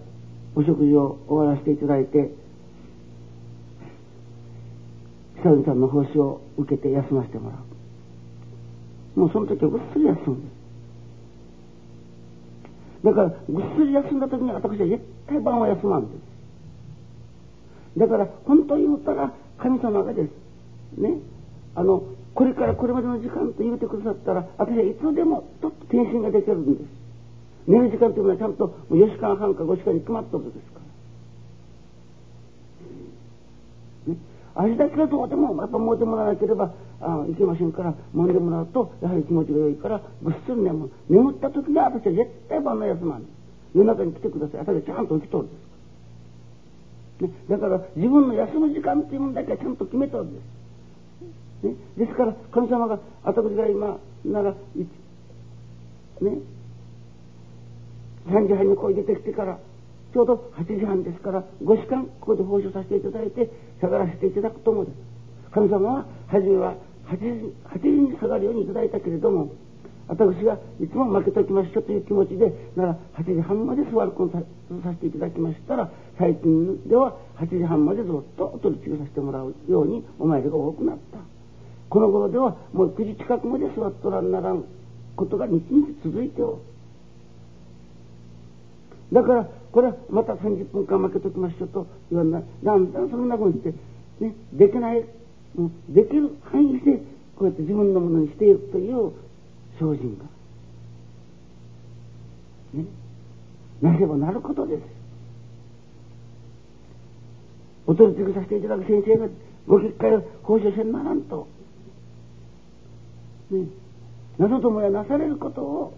[0.55, 2.31] お食事を終わらせていただいて
[5.43, 7.57] 久々さんの奉仕を受けて休ませてもら
[9.15, 9.19] う。
[9.19, 10.49] もうその時はぐっすり休むんで。
[13.01, 16.17] すだからぐっすり休んだ時に私は絶対晩は休まんで。
[17.93, 21.19] すだから本当に言うたら神様がですね
[21.75, 27.02] あのこれからこれまでの時間と言うてくださったら私はいつでもとっと転身ができるんです。
[27.67, 30.83] 寝る時間というのはちゃんと4時間半か5時間に決まったことですから。
[34.55, 40.91] 味だけはどうでもやっぱもうてもらわなければあいけませんから揉んでもらうとやはり気持ちが良いからぐっすり眠る。
[41.09, 43.25] 眠った時には私は絶対晩の休まん。
[43.73, 44.59] 夜中に来てください。
[44.59, 50.41] 私はちゃんと起きとるんです、ね、だから自分の休む時間っていうものだけはちゃんと決めとるんで
[51.61, 54.57] す、ね、ですから神様が私が今ならね。
[58.27, 59.59] 3時半に声出てきてから
[60.13, 63.49] ちょうど8時半ですから5時間ここで奉仕させていただいて
[63.81, 64.85] 下がらせていただくと思う。
[64.85, 64.97] です
[65.51, 66.75] 神様は初めは
[67.07, 69.53] 8時 ,8 時に下がるようにいただいたけれども
[70.07, 74.43] 私がいつも負けておきましょうという気持ちでなら8時半まで座ることさ
[74.91, 81.19] せていただきましたら最近では8時半までずっと取り次ぎさせてもらうようにお参りが多くなった。
[81.89, 84.63] この頃ではもう9時近くまで座っとらんならん
[85.15, 86.72] ことが日々続いておる。
[89.13, 92.43] だからこれはまた30分間負けときましょうと言わない。
[92.63, 93.73] だんだんそんなふうにして、
[94.19, 95.05] ね、できない、
[95.89, 96.97] できる範囲で
[97.37, 99.11] こうやって自分のものにしていくという
[99.79, 100.25] 精進が。
[102.73, 102.85] ね。
[103.81, 104.81] なせばなることです。
[107.85, 109.27] お取り次ぎさせていただく先生が
[109.67, 111.47] ご結界を交渉せんならんと。
[113.51, 113.67] ね。
[114.39, 115.97] なぞともやなされることを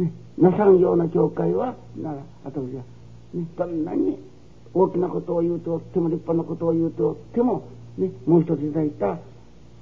[0.00, 2.82] ね、なさんような教会はなら私は、
[3.34, 4.18] ね、どんなに
[4.72, 9.18] 大きなことを言うとっても立派なことを言うとっても、ね、もう一ついただいた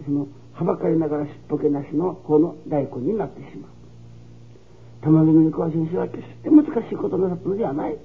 [0.05, 3.71] そのはばかりながらしっぽけなしの方の大根になってしまう
[5.03, 7.97] 玉木の川先生は決して難しいことなさったのではない、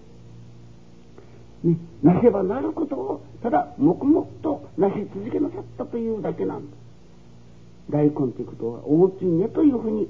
[1.63, 6.78] ね、なせばなることをただ黙々となし続けなさったというだけなんだ
[7.89, 10.08] 大根ということは大きいねというふうに、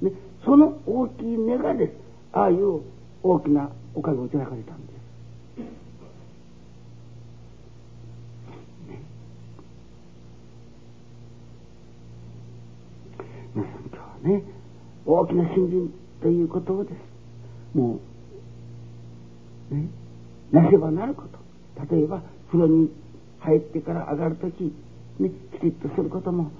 [0.00, 0.12] ね、
[0.44, 1.92] その大きい目がです。
[2.32, 2.82] ああいう
[3.22, 5.58] 大きなおかげを頂かれたんです、
[13.54, 14.42] ね、今日はね
[15.04, 17.76] 大きな新人ということをです。
[17.76, 17.98] も
[19.70, 19.88] うね。
[20.52, 21.38] なせばなること。
[21.94, 22.90] 例えば風呂に
[23.40, 24.72] 入ってから上がるとき、
[25.18, 26.50] ね、きちっとすることも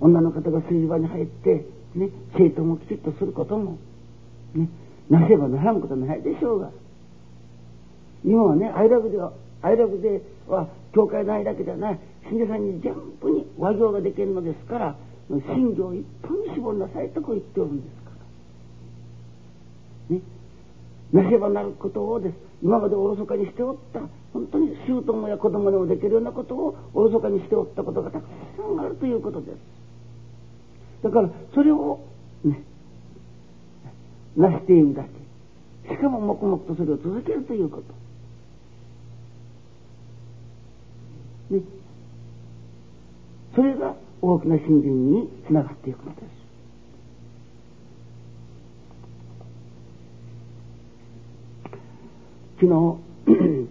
[0.00, 3.78] 女の方が水場に入ってね、生徒もきちっとすることも、
[4.54, 4.68] ね、
[5.08, 6.70] なせばならんことないでしょうが。
[8.24, 14.96] 今はね、アイラブでは、アイラブでは、教会内だけじゃない、信者さんに全部に和行ができるのですから、
[15.28, 18.10] 信条一本に絞りなさいとこう言っておるんですか
[20.10, 20.16] ら。
[20.16, 20.22] ね。
[21.12, 22.34] なせばなることをです。
[22.62, 24.00] 今までおろそかにしておった、
[24.32, 28.26] 本当に姑や子供でもできるようなことをおろそかにしておったことがたく
[28.56, 29.83] さんあるということです。
[31.04, 32.00] だから、それを、
[32.42, 32.62] ね、
[34.36, 35.94] なしているだけ。
[35.94, 37.82] しかも黙々とそれを続けるというこ
[41.50, 41.54] と。
[41.54, 41.62] ね、
[43.54, 46.24] それが大きな信心につながっていくのです。
[52.62, 52.98] 昨日、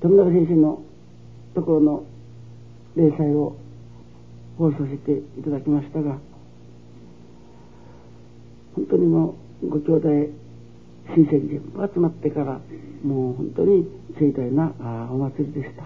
[0.00, 0.80] 富永先生の
[1.56, 2.04] ところの
[2.94, 3.56] 例祭を
[4.58, 6.18] 放送していただきましたが、
[8.74, 10.08] 本当にもうご兄弟、
[11.14, 12.60] 親戚全部集まってから、
[13.04, 13.86] もう本当に
[14.18, 14.72] 盛大な
[15.10, 15.84] お祭りでした。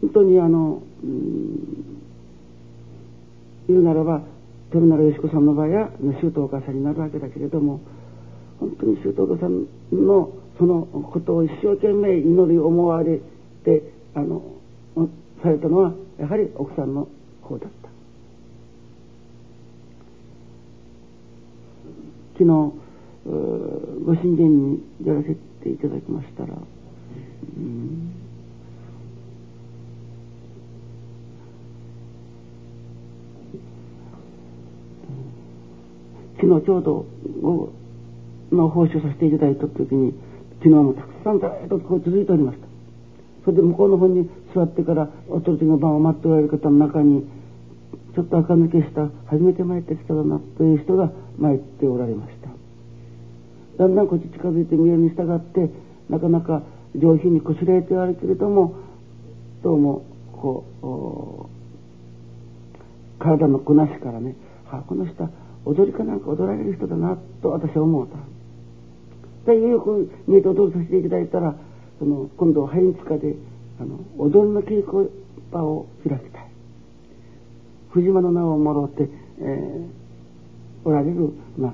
[0.00, 2.00] 本当にあの、うん、
[3.68, 4.22] 言うならば
[4.72, 7.80] 富永よし子さんの場合は周東お母さんになるわけだけれども
[8.58, 13.20] 本当に周東お母さんのそのことを一生懸命祈り思われ
[13.64, 14.42] てあの
[15.42, 17.08] されたのはやはり奥さんの
[17.42, 17.88] 方だった。
[22.34, 28.14] 昨日ご神殿にやらせていただきましたら、うん。
[36.36, 37.04] 昨日ちょうど
[37.42, 37.72] 午後
[38.50, 40.14] の奉仕をさせていただいた時に
[40.60, 42.66] 昨日もたくさんずっとこう続いておりました。
[43.44, 47.28] それで向こうの方に座ってからおとる時の晩を待っておられる方の中に
[48.14, 52.48] ちょっと垢抜けした初めて参ってきたかなという人が参っておられました
[53.82, 55.70] だんだんこっち近づいて見えるに従って
[56.08, 56.62] なかなか
[56.96, 58.74] 上品にこしらえてあるけれども
[59.62, 61.50] どうもこう
[63.22, 64.34] 体のこなしからね、
[64.64, 65.30] はあ、この人は
[65.64, 69.52] 踊りかなんか踊られる人だなと私は思うた。
[69.52, 71.54] でよく見えて踊りさせていただいたら
[71.98, 73.34] その今度ハインツカで
[73.80, 75.10] あの踊りの稽古
[75.50, 76.46] 場を開きたい
[77.90, 79.08] 藤間の名をもろって、
[79.40, 81.72] えー、おられる、まあ、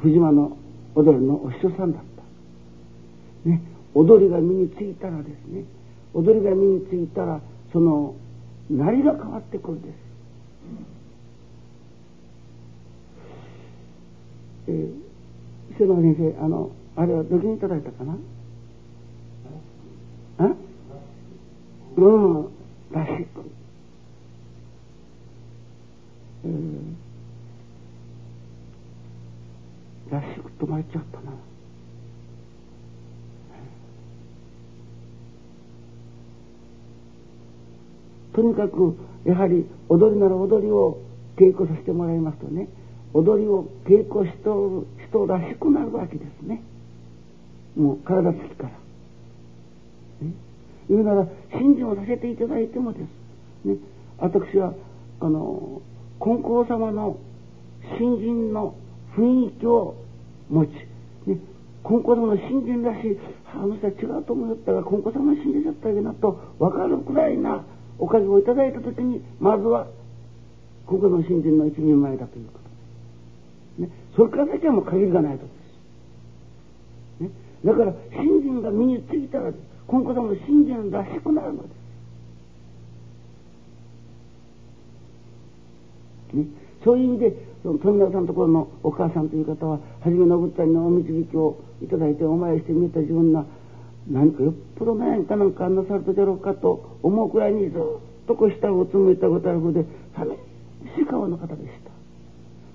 [0.00, 0.56] 藤間の
[0.94, 2.02] 踊りのお師匠さんだっ
[3.44, 3.48] た。
[3.48, 3.62] ね、
[3.94, 5.64] 踊りが身についたらですね
[6.14, 7.40] 踊りが身についたら
[7.72, 8.14] その
[8.70, 9.94] なりが変わってくるんです。
[14.68, 18.16] えー、磯野先生あのあれはどきにいただいたかな？
[20.38, 20.54] あ？
[21.96, 22.50] う
[22.92, 23.50] らしく、
[26.44, 26.94] えー、
[30.12, 31.32] らしくと参っちゃったな。
[38.32, 40.98] とにかくやはり踊りなら踊りを
[41.36, 42.68] 稽古させてもらいますとね。
[43.12, 46.62] 踊りを稽古しとる人らしくなるわけですね。
[47.76, 48.68] もう体つきから、
[50.26, 50.32] ね、
[50.90, 53.76] 言うなら信心をさせていただいてもですね
[54.18, 54.74] 私は
[55.20, 55.80] あの
[56.18, 57.16] 金光様の
[57.96, 58.74] 新人の
[59.16, 59.94] 雰囲気を
[60.50, 60.70] 持ち、
[61.26, 61.38] ね、
[61.84, 63.18] 金光様の新人らしい
[63.54, 67.64] あの人は違うと思ったが金光様の信じちゃったわけなと分かるくらいな
[67.98, 69.86] おかげをいただいた時にまずは
[70.88, 72.58] 金光の新人の一人前だというこ
[73.78, 73.82] と。
[73.82, 75.50] ね、それからだけはもう限りがないとで
[77.20, 77.30] す、ね、
[77.64, 81.68] だから信心が身についたら今後さんの信心らしくなるので
[86.30, 86.44] す、ね、
[86.84, 87.32] そういう意味で
[87.62, 93.44] その富永さんのところのお母さんという方は初めのぶったりのお導きをいただいてお参りしてみた自分が
[94.08, 97.80] 何かよっぽど悩みかなんかなさるとじゃろうかと思うくらいにずっ
[98.26, 99.84] とこう下をうつむいたごたるふうで
[100.16, 100.30] 寂
[100.96, 101.90] しい顔の方でした。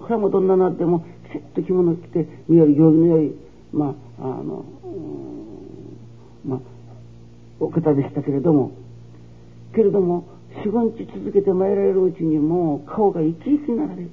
[0.04, 3.36] これはもうどんななってもきちっと着物着て見える行儀の良い
[3.74, 4.66] まああの
[6.46, 6.75] まあ
[7.66, 8.72] お方でしたけれども。
[9.74, 10.26] けれども
[10.64, 14.08] 四五日続けて参られるうちにもう顔が生き生きになられ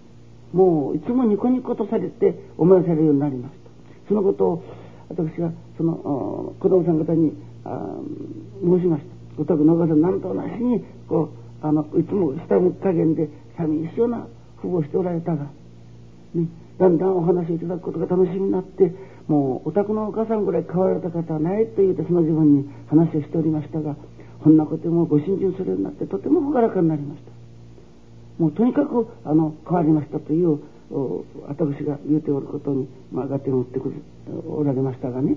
[0.53, 4.09] もういつもニコニコとされてお参りされるようになりました。
[4.09, 4.65] そのことを
[5.09, 7.33] 私はその子供さん方に
[8.63, 9.41] 申しました。
[9.41, 11.31] お宅のお母さん何となしにこ
[11.63, 14.27] うあのいつも下向き加減で寂しいような
[14.61, 15.45] 父母しておられたが、
[16.35, 16.49] ね、
[16.79, 18.93] だんだんお話をいただくことが楽しみになって
[19.29, 23.97] もうお宅のお母さんぐらい変わられた方はないと言うてその自分に話をしておりましたが
[24.43, 27.31] こんなこともご信心するようになってとても朗らかになりました
[28.43, 30.61] もうとにかくあの変わりましたという
[31.47, 34.03] 私が言うておることに、まあ、合点を打ってくる
[34.47, 35.37] おられましたがね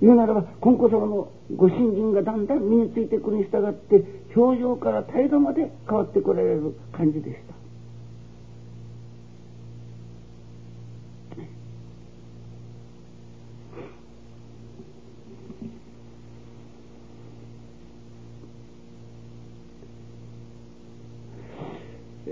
[0.00, 4.02] 言うならば金光様のご信心がだんだん身についていくに従って
[4.34, 7.61] 表情から態度まで変わってこられる感じでした。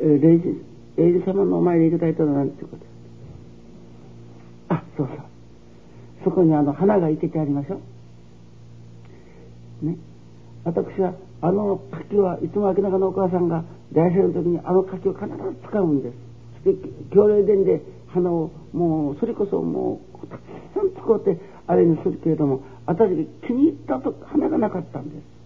[0.00, 0.54] 霊寺、
[0.96, 2.84] 霊寺様のお参り行きたいとは何ていうこと？
[4.74, 5.16] あ、そうそう。
[6.24, 7.80] そこにあの花が生けてありましょ
[9.82, 9.86] う。
[9.86, 9.96] ね。
[10.64, 15.32] 私はあの柿はいつも明らかのお母さんが大生の時にあの柿を必ず
[15.66, 16.16] 使うんです。
[16.64, 20.42] そして強霊殿で花をもうそれこそもうたく
[20.74, 25.39] さん使ってあれにするけれども私気に入ったと花がなかったんです。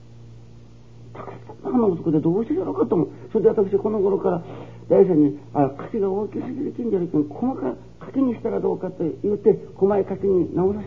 [1.14, 1.30] たく
[1.62, 3.08] さんの花を作ってどうしてやろうかと思う。
[3.32, 4.42] それで私この頃から
[4.88, 10.80] 大さんに、あ、柿が大きすぎる近所の人に細かい柿にしたらどうかと言って細い柿に直さ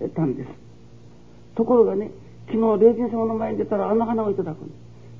[0.00, 0.50] せたんです。
[1.54, 2.10] ところがね、
[2.46, 4.58] 昨日霊人様の前に出たらあの花をいただく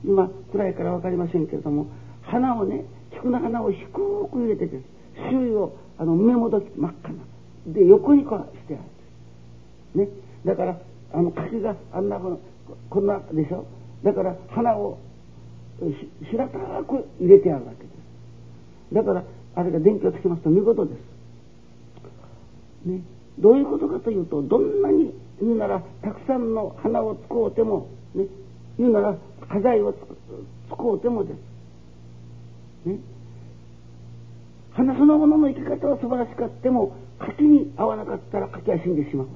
[0.05, 1.86] 今暗いから分かりませんけれども
[2.22, 4.84] 花をね菊の花を低く入れてです
[5.30, 7.24] 周囲をあの目元真っ赤な。
[7.66, 8.78] で横にこうしてあ
[9.97, 10.07] る。
[10.07, 10.09] ね。
[10.45, 10.78] だから
[11.12, 12.18] あの柿があんな
[12.89, 13.66] こんなでしょ。
[14.05, 14.99] だから花を
[16.30, 18.94] 平たく入れてあるわけです。
[18.94, 19.24] だから
[19.55, 20.99] あれが電気をつけますと見事です。
[22.88, 23.03] ね。
[23.38, 28.26] どういうことかというとどんなに言うならたくさんの花を使うても、ね、
[28.78, 29.16] 言うなら
[29.49, 30.03] 花材を使
[30.74, 31.34] うてもで
[32.84, 32.99] す、ね、
[34.72, 39.32] 花そのものの生き方は素晴らしかっても柿に合わなかったら柿は死んでしまうわ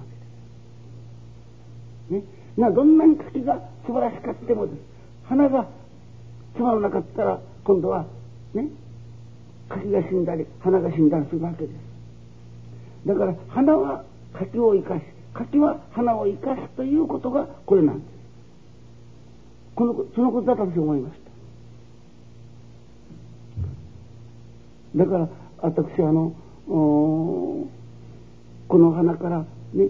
[2.08, 2.24] けです。
[2.26, 4.78] ね、などんなに柿が素晴らしかってもです
[5.24, 5.66] 花が
[6.56, 8.04] つまらなかったら今度は
[8.54, 8.68] ね
[9.68, 11.92] 柿が死んだり花が死んだりするわけです。
[13.06, 15.02] だから花は柿を生かし
[15.34, 18.08] 柿は花を生かすということがこれなんです
[19.74, 21.16] このそのことだと私思いまし
[24.94, 25.28] ただから
[25.58, 26.34] 私はあの
[26.66, 27.68] こ
[28.70, 29.38] の花から
[29.72, 29.88] ね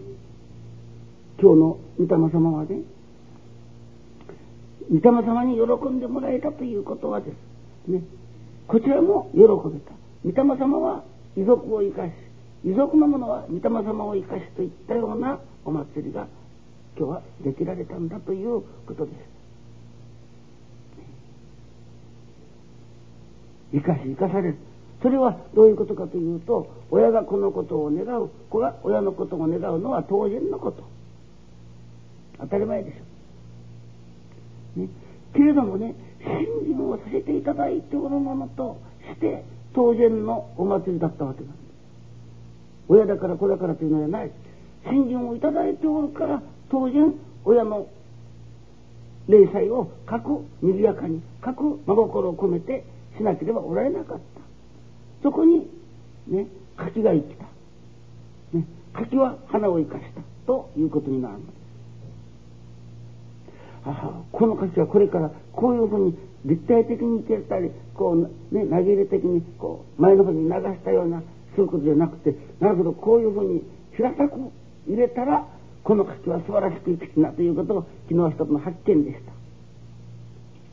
[1.43, 2.82] 今日の御霊様はね
[4.88, 7.32] 御霊様に喜んでもらえたということはで
[7.84, 8.01] すね
[8.68, 9.93] こちらも喜べた
[10.24, 11.03] 御霊様は
[11.36, 12.12] 遺族を生かし
[12.64, 16.28] 遺族の者は御霊様を生かしといったようなお祭りが
[16.97, 19.16] 今日はできられたんだということです。
[23.72, 24.59] 生かし生かされる。
[25.03, 30.91] それはどういうことかというと親が子のことを願う子が親のことを願うのは当然のこと
[32.43, 34.88] 当たり前でしょ、ね、
[35.32, 38.78] けれどもね信心をさせていただいておるものと
[39.14, 41.62] して当然のお祭りだったわけなんです
[42.88, 44.30] 親だから子だからというのではない。
[44.84, 47.14] 信心をいただいておるから当然
[47.45, 47.86] 親の
[49.28, 52.84] 霊祭を各賑やかに各真心を込めて
[53.16, 54.22] しなければおられなかった。
[55.22, 55.70] そこに
[56.26, 57.45] ね柿が生きた、
[58.59, 60.20] ね、柿は花を生かした。
[60.47, 61.34] ということになる。
[61.34, 61.62] のです
[63.85, 71.22] あこの柿はこれからこういうふうに立体的に生けたりこうね投げ入れ的にこう前の方に流したような
[71.57, 73.62] そういうことじゃなくてなるほどこういうふうに
[73.97, 74.39] 平たく
[74.87, 75.47] 入れたら
[75.85, 79.33] この柿は素晴らしく生きてなということを昨日一つの発見でした。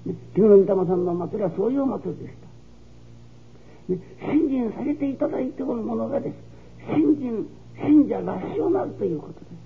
[0.06, 2.34] ね、昨日の御霊さんのお祭りはそういうお祭りでし
[3.88, 3.94] た。
[3.94, 4.00] ね、
[4.32, 6.36] 信心されていただいておるものがです。
[6.94, 7.50] 信心、
[7.84, 9.59] 信者が死をなるということです。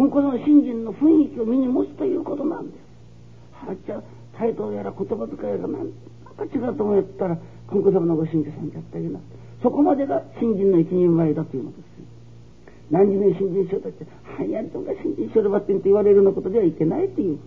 [0.00, 2.80] 今後の信心の雰囲気を身に持つということなんです。
[3.52, 5.92] はあ、じゃ、態度やら言葉遣いが何
[6.40, 7.36] か違うと思ったら、
[7.68, 9.20] 今後様のご信者さんじゃったけど、
[9.62, 11.80] そこまでが信心の一人前だというのです
[12.90, 17.42] 何時に信心しようとって「はやりとか信心しよるばってん」と言われるようなことではいけないというこ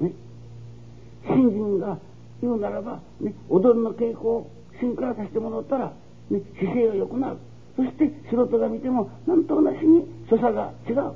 [0.00, 0.04] と。
[0.04, 0.12] ね。
[1.26, 1.98] 信心が
[2.42, 4.46] 言うならば、ね、踊りの稽古を
[4.78, 5.94] 進化させてもらったら、
[6.30, 7.38] ね、姿勢が良くなる。
[7.78, 11.14] そして素人が見ても何となしに所作が違う。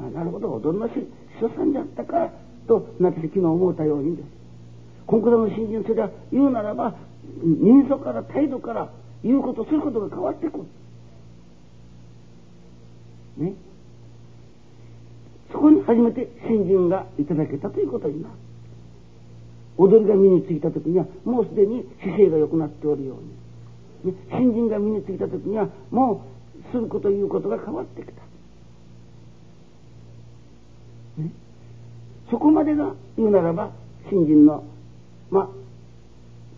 [0.00, 0.94] あなるほど踊りの師
[1.38, 2.30] 匠さんじゃったか
[2.66, 4.26] と私昨日思ったようにです。
[5.06, 6.96] 今回の信心それは言うならば
[7.44, 8.90] 人相から態度から
[9.22, 10.64] 言うことすることが変わってくる。
[13.36, 13.52] ね。
[15.52, 18.34] そこに初めて新人がいただけたということになる。
[19.76, 23.37] 踊りが身についた時にはもうすでに姿勢が良くなっておるように、
[24.04, 26.24] ね、新人が見についた時にはも
[26.68, 28.12] うすること言うことが変わってきた。
[31.22, 31.32] ね、
[32.30, 33.70] そこまでが言うならば
[34.08, 34.64] 新人の
[35.30, 35.48] まあ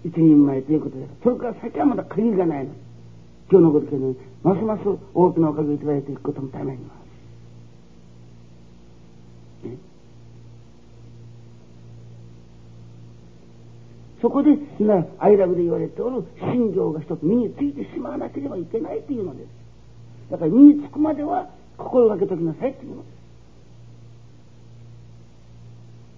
[0.04, 2.72] 一人前ということでそれから先はまだ限りがないの
[3.50, 4.82] 今日のことけどますます
[5.14, 6.99] 大きなおかげをいただいていくこともためには、
[14.20, 19.48] そこで今アイラブで言われておる信条が一つ身についてしまわなければいけないというのです。
[20.30, 21.48] だから身につくまでは
[21.78, 23.02] 心がけときなさいというの。
[23.02, 23.20] です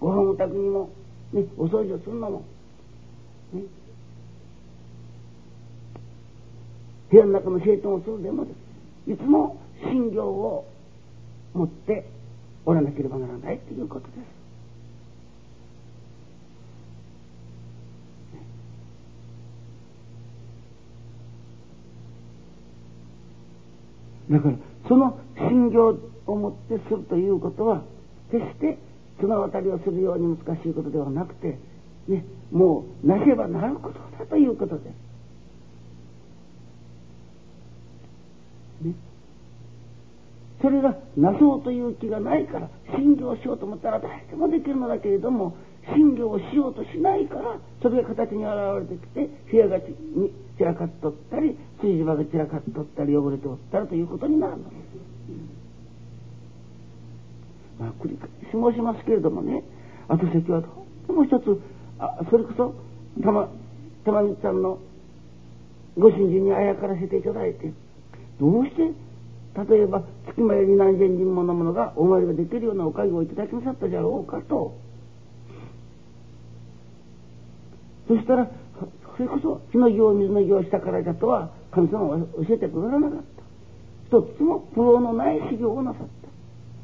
[0.00, 0.90] ご飯宅にも、
[1.32, 2.42] ね、お掃除をするのも、
[3.52, 3.62] ね、
[7.08, 8.50] 部屋の中の整頓をするでもで
[9.06, 9.12] す。
[9.12, 10.66] いつも信行を
[11.54, 12.08] 持って
[12.66, 14.41] おらなければならないということです。
[24.32, 24.54] だから
[24.88, 27.82] その信行を持ってするということは
[28.30, 28.78] 決して
[29.20, 31.58] 綱渡りをするように難しいことではなくて、
[32.08, 34.94] ね、もうなけばなることだということです。
[38.86, 38.94] ね、
[40.62, 45.56] それがなそうという気がないから信行しようと思ったら誰でもできるのだけれども
[45.90, 54.92] 信行をしようとしないからそれが形に現れてきて部屋がちに散らかっとったり炊事場が散らかっとったり汚れておったりということになるのです。
[57.80, 59.64] まあ、繰り返し申しますけれどもね
[60.06, 60.68] 私たちはど
[61.08, 61.60] う一つ
[61.98, 62.74] あそれこそ
[63.22, 63.48] 玉
[64.04, 64.78] 玉光さんの
[65.98, 67.72] ご信心にあやからせていただいて
[68.38, 68.82] どうして
[69.68, 74.78] 例えば月前に何千人ものものがお参りができるようなおかげをいただきなさったじゃろうかと
[78.12, 78.46] そしたら
[79.16, 84.18] それこそ火の行水の行したからだとは神様は教えてくださらなかった。
[84.18, 86.12] 一つもプロのない修行をなさった。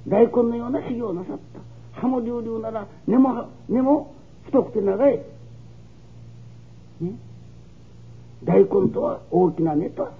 [0.08, 2.00] 大根のような修行をなさった。
[2.00, 4.14] 葉も隆々なら根も根も
[4.46, 5.18] 太くて長い、
[7.00, 7.12] ね、
[8.44, 10.12] 大根とは大きな根とは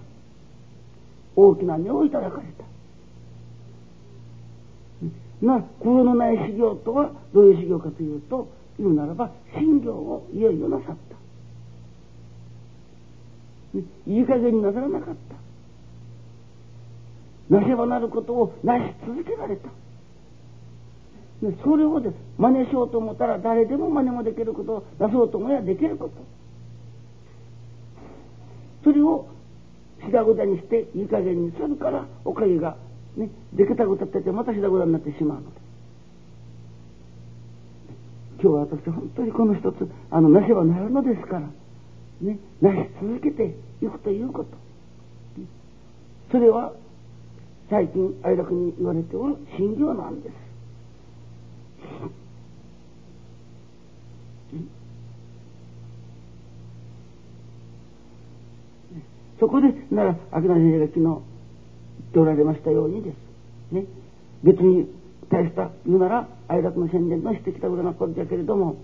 [1.37, 2.65] 大きな根をいただかれた。
[5.41, 10.97] な空のない修行とはどういう修行かというと言うならば信行をいよいよなさっ
[13.75, 13.79] た、
[14.11, 15.15] いい加減になさらなかっ
[17.51, 19.69] たなせばなることをなし続けられた。
[21.65, 26.15] それをで真似しようと思ったら誰でも真似もできることを出そうと思えばできること。
[28.85, 29.29] それを
[30.05, 32.77] しだごだにしていい加減にするからおかげが
[33.17, 35.68] ねできたことっててまたしだごだになってしまうので。
[38.41, 41.49] 今日は私本当にこの一つあのなせばなるのですから
[42.21, 44.51] ねなし続けていくということ。
[46.31, 46.73] それは
[47.71, 50.49] 最近愛楽に言われておる信行なんです。
[59.41, 61.19] そこでなら秋名先生が昨日言っ
[62.13, 63.13] ておられましたようにで
[63.71, 63.85] すね
[64.43, 64.89] 別に
[65.31, 68.77] 大した言うなら愛楽の宣伝のしてきたことなことだけれども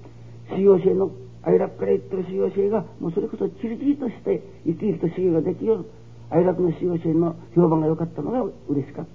[0.50, 1.10] 修行生の
[1.42, 5.84] 愛楽から言ってる修行生がもうそれこそチリチリとして生き生きと修行ができる
[6.30, 9.06] 愛楽の修行生の評判が良かったのが嬉しかっ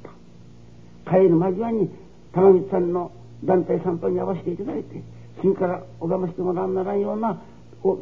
[1.06, 1.90] た帰る間際に
[2.34, 3.12] 玉光さんの
[3.44, 5.02] 団体参拝に合わせていただいて
[5.42, 7.42] 次から拝ましてもらわならんような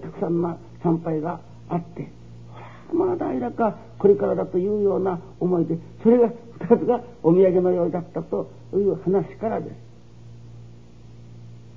[0.02, 1.40] たくさんの参拝が
[1.70, 2.10] あって
[2.94, 6.30] まだ愛楽かこれからだというような思いでそれが
[6.60, 9.87] 2つがお土産のようだったという話からです。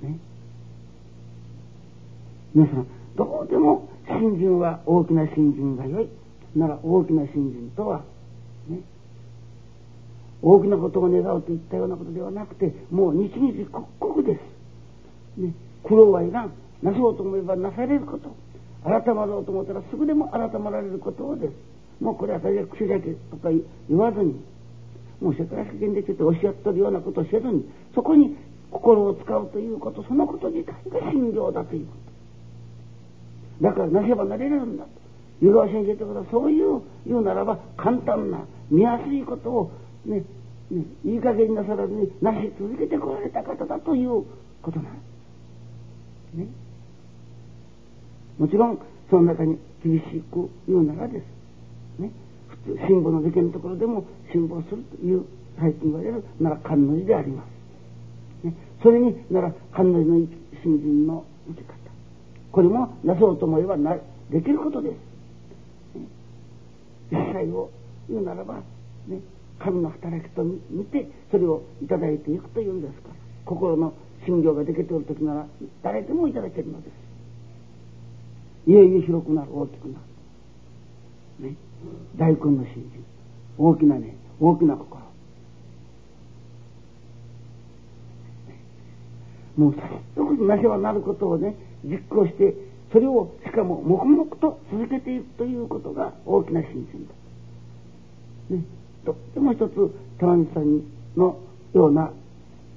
[0.01, 0.19] ね、
[2.53, 6.09] 皆さんどうでも信心は大きな信心がよい。
[6.55, 8.01] なら大きな信心とは、
[8.67, 8.79] ね、
[10.41, 14.39] 大きなことを願うといったようなことではなくてもう日々刻々で
[15.37, 16.51] す、ね、苦労はいらん。
[16.81, 18.35] なそうと思えばなされること。
[18.83, 21.53] 改まろうと思ったらすぐでも改まられることをです。
[22.01, 23.49] もうこれは私は口だけとか
[23.87, 24.43] 言わずに
[25.21, 28.35] もう世界世間でちょっとおっしゃってるようなことをせずにそこに
[28.71, 31.93] 心を使うということそのこと自体が信条だというこ
[33.61, 33.67] と。
[33.67, 34.89] だからなせばなれるんだと。
[35.41, 39.71] 湯川先生ということはそういう言うならば簡単な見やすいことを
[40.05, 40.23] ね
[40.71, 44.23] ねいい加減なさらずになし続けてこられた方だという
[44.61, 44.93] ことなん。
[44.93, 44.99] で
[46.33, 46.37] す。
[46.37, 46.47] ね。
[48.37, 52.01] もちろんその中に厳しく言うならです。
[52.01, 52.11] ね。
[52.65, 55.25] 普通辛抱の事件のところでも辛抱するという
[55.59, 57.60] 最近言われる奈良観音寺であります。
[58.81, 60.27] それに奈良観音寺の
[60.63, 61.73] 新人の受け方。
[62.51, 63.95] これもなそうと思えばな
[64.29, 64.93] できることです。
[65.97, 66.07] ね、
[67.11, 67.69] 一切を
[68.09, 68.55] 言うならば、
[69.07, 69.19] ね、
[69.59, 73.09] 神の働きと見てそれをいただいていくというんですか。
[73.09, 73.15] ら
[73.45, 73.93] 心の
[74.25, 75.47] 信行ができておる時なら
[75.83, 76.89] 誰でもいただけるので
[78.65, 78.69] す。
[78.69, 79.99] いよいよ広くなる大きくな
[81.39, 81.55] る、ね、
[82.15, 83.03] 大根の信心
[83.57, 85.10] 大きなね大きな心。
[89.57, 89.75] もう
[90.15, 92.53] 早速なせばなることをね実行して
[92.91, 97.13] それをしかも黙々と続けていくということが大きな信心だ。
[98.55, 98.65] ね、
[99.05, 99.73] とっても一つ
[100.19, 100.83] 玉道さん
[101.15, 101.39] の
[101.73, 102.11] ような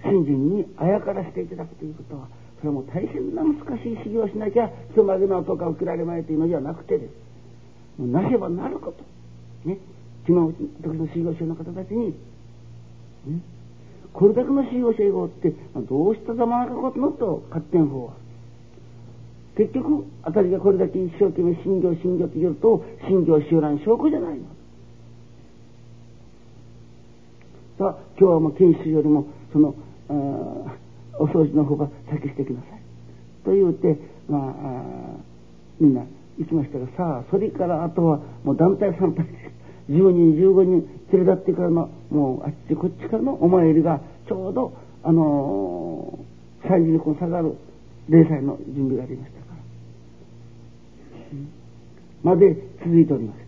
[0.04, 2.28] 信心にあやからしていただくということは
[2.60, 7.10] それも大変な難しい修行をしなきゃ人までのとか受けられまいというのではなくてです。
[7.98, 9.04] もうなせばなること。
[9.68, 9.78] ね。
[10.26, 12.14] 今の時の修行者の方たちに、
[13.26, 13.40] ね、
[14.14, 15.52] これだけの修行者をって
[15.88, 18.12] どうしたざまなことのと勝手法は
[19.56, 24.44] 結局あたりがこれだけ一生懸命信行信行と言うと信行集団証拠じゃないの。
[27.76, 29.74] さあ今日はもう研修よりもその
[31.18, 32.80] お掃除の方が先してきなさい。
[33.44, 33.98] と言うて
[34.28, 34.52] まああ
[35.80, 36.04] みんな
[36.38, 39.26] 行きましたがさあそれからあとはもう団体参拝
[39.90, 47.56] 10人15人連れ立ってからのもうあっちこっちからのお参りがちょうどあのー、3時にこの下がる
[48.08, 49.56] 0歳の準備がありましたから、
[52.22, 52.54] まで
[52.84, 53.43] 続いております。